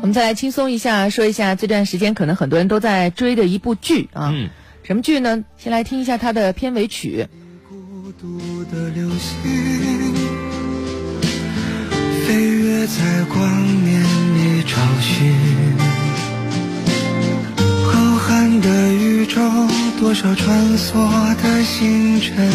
[0.00, 4.30] 我们再来轻松一下，说一下这段时间可能很多人都在追的一部剧啊。
[4.32, 4.48] 嗯，
[4.82, 5.44] 什么剧呢？
[5.58, 7.26] 先来听一下它的片尾曲。
[7.68, 9.42] 孤独的流星，
[12.26, 15.34] 飞跃在光年里找寻。
[17.84, 19.40] 浩瀚的宇宙，
[20.00, 20.94] 多少穿梭
[21.42, 22.48] 的星辰，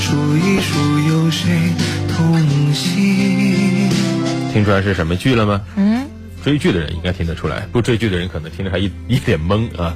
[0.00, 1.72] 数一数有谁
[2.16, 3.90] 同行？
[4.50, 5.60] 听出来是什么剧了吗？
[5.76, 5.87] 嗯，
[6.48, 9.94] 追剧的人应该听得出来，不追剧的人可能听着还一 一脸懵啊。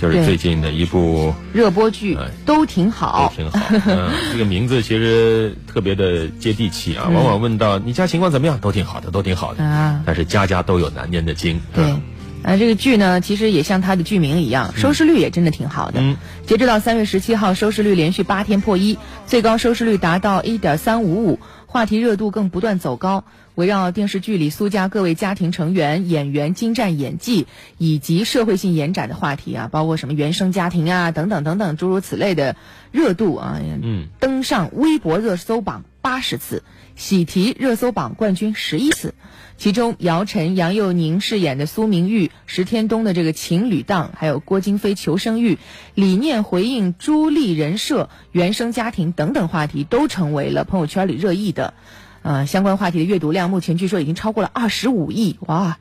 [0.00, 3.32] 就是最近的一部热播剧哎都挺好都好。
[3.36, 7.06] 挺好，嗯， 这个名字其实特别的接地气啊。
[7.08, 9.62] 往往问到你家情况怎么样，都挺好的，都挺好的。
[9.62, 12.02] 啊但是家家都有难念的经，对嗯，
[12.42, 16.00] 啊，这个剧呢，其实也像它的剧名一样，收视率也真的挺好的。
[16.00, 23.24] 嗯截止到三月十七号，收视率连续八天破一，最高收视率达到一点三五五，话题热度更不断走高。
[23.54, 27.46] 围绕电视剧里苏家各位家庭成员、演员精湛演技
[27.78, 32.56] 以及社会性延展的话题啊，包括什么原生家庭啊等等等等诸如此类的
[32.90, 36.62] 热度啊，嗯，登上微博热搜榜八十次，
[36.96, 39.14] 喜提热搜榜冠军十一次。
[39.56, 45.58] 其中，姚晨、杨佑宁饰演的苏明玉、石天东的这个情侣档，还有郭京飞求生欲、
[45.94, 51.74] 理念回应朱莉人设、原生家庭等等话题，都成为了朋友圈里热议的。
[52.22, 55.78] 呃，相关话题的阅读量目前据说已经超过了二十五亿，哇！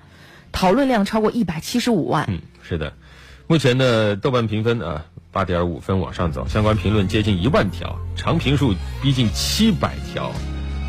[0.52, 2.26] 讨论量超过一百七十五万。
[2.30, 2.94] 嗯，是的。
[3.48, 10.30] 目前的豆瓣评分啊，八点五分往上走，相关评论接近一万条，长评数逼近七百条，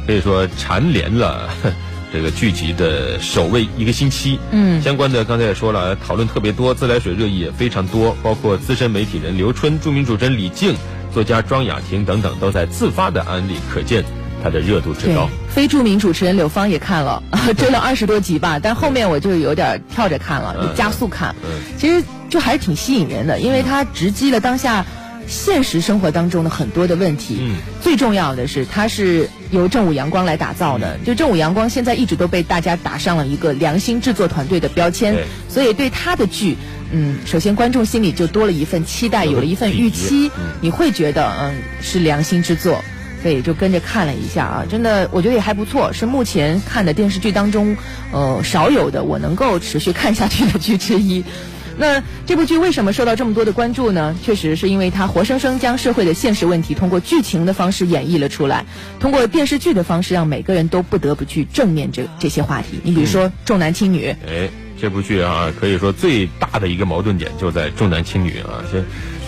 [0.04, 1.48] 可以说蝉联了
[2.12, 4.38] 这个剧集的首位一个星期。
[4.50, 10.74] 嗯相关的刚才也说了，讨论特别多，自来水热议也非常多，包括资深媒体人刘春、著名主持人李静、
[11.14, 14.04] 作家庄雅婷等等，都在自发的安利，可见
[14.42, 17.22] 它的热度之高。，非著名主持人柳芳也看了，
[17.56, 21.34] 追了二十多集吧， 但后面我就有点跳着看了，嗯就加速看。
[21.44, 24.84] 嗯其实就还是挺吸引人的，因为它直击了当下
[25.26, 27.38] 现实生活当中的很多的问题。
[27.40, 30.98] 嗯最重要的是，它是由正午阳光来打造嗯的。
[31.04, 35.14] 就正午阳光现在一直都被大家打上了一个良心制作团队的标签，
[35.48, 36.56] 所以对他的剧。
[36.94, 42.84] 嗯，首先观众心里就多了一份期待，有了一份预期嗯，你会觉得嗯是良心之作，
[43.22, 47.76] 所以就跟着看了一下啊，真的我觉得也还不错，是目前看的电视剧当中，
[48.12, 51.24] 呃少有的我能够持续看下去的剧之一。
[51.78, 54.14] 那这部剧为什么受到这么多的关注呢？
[54.22, 58.66] 确实是因为它活生生将社会的现实问题通过剧情的方式演绎了出来，
[59.00, 62.78] 通过电视剧的方式让每个人都不得不去正面这这些话题。
[62.82, 64.50] 你比如说重男轻女，哎，
[64.82, 68.64] 这部剧啊，可以说最大的一个矛盾点就在重男轻女啊。
[68.72, 68.82] 这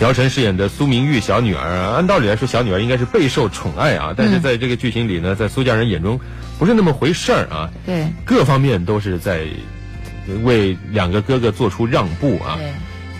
[0.05, 6.19] 姚晨饰演的苏明玉小女儿啊，按道理来说，小女儿应该是备受宠爱啊，但是在这个剧情里呢，在苏家人眼中
[6.59, 9.45] 不是那么回事儿啊，对各方面都是在
[10.43, 12.57] 为两个哥哥做出让步啊。
[12.57, 12.73] 对。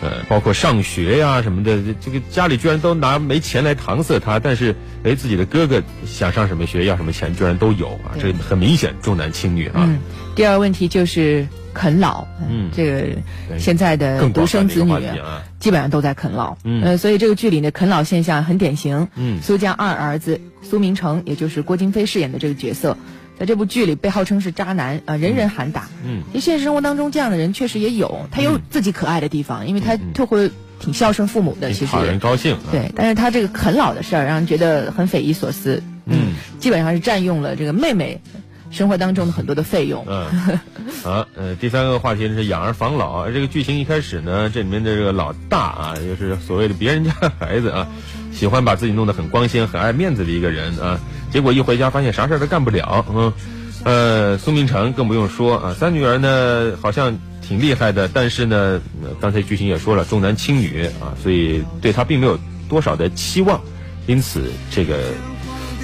[0.06, 9.84] 呃，包括上学呀、什么的，这个家里居然都拿没钱来搪塞他，但是哎，自己的哥哥想上什么学要什么钱，居然都有啊，这很明显重男轻女啊。
[9.88, 9.98] 嗯，
[10.36, 12.24] 第二个问题就是啃老。
[12.48, 13.08] 嗯这个
[13.58, 14.94] 现在的独生子女
[15.60, 16.56] 基本上都在啃老。
[16.64, 19.08] 嗯呃，所以这个剧里的啃老现象很典型。
[19.16, 22.96] 嗯苏家二儿子苏明成，也就是郭京飞饰演的这个角色，
[23.40, 25.90] 在这部剧里被号称是渣男啊、人人喊打。
[26.06, 32.72] 嗯其实现实生活当中这样的人确实也有，他有自己可爱的地方，因为他嗯特会挺孝顺父母的，其实挺讨人高兴啊。
[32.72, 35.82] 对，但是他这个啃老的事儿让人觉得很匪夷所思。
[36.08, 38.22] 嗯，基本上是占用了这个妹妹
[38.76, 40.06] 生活当中的很多的费用。
[40.06, 40.60] 嗯，
[41.02, 43.32] 好，呃，第三个话题是养儿防老。
[43.32, 47.88] 这个剧情一开始呢，这里面的这个老大啊，就是所谓的别人家的孩子啊，
[48.34, 51.00] 喜欢把自己弄得很光鲜、很爱面子的一个人啊。
[51.32, 53.34] 结果一回家发现啥事儿都干不了，嗯，
[53.86, 55.74] 呃，苏明成更不用说啊。
[55.74, 58.82] 三女儿呢，好像挺厉害的，但是呢，
[59.22, 62.38] 刚才剧情也说了，重男轻女啊，所以对他并没有
[62.68, 63.62] 多少的期望，
[64.06, 64.98] 因此这个。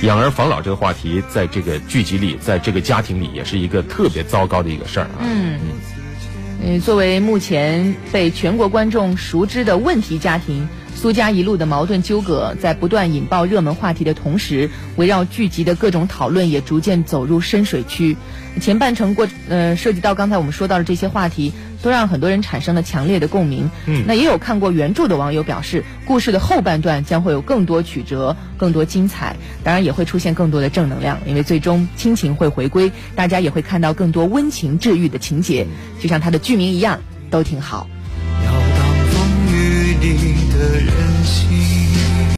[0.01, 5.21] 养儿防老这个话题，在这个剧集里，在这个家庭里，也是一个特别糟糕的一个事儿啊。
[5.21, 5.59] 嗯，
[6.65, 10.67] 呃，作为目前被全国观众熟知的问题家庭，
[11.01, 18.15] 苏家一路的矛盾纠葛，在不断引爆热门话题的同时，围绕剧集的各种讨论也逐渐走入深水区。
[18.61, 23.71] 前半程过呃涉及到刚才我们说到的这些话题，都让很多人产生了强烈的共鸣。
[23.87, 35.65] 嗯那也有看过原著的网友表示，故事的后半段将会有更多曲折，更多精彩，当然也会出现更多的正能量，因为最终亲情会回归，大家也会看到更多温情治愈的情节，
[35.99, 36.99] 就像它的剧名一样，
[37.31, 37.87] 都挺好。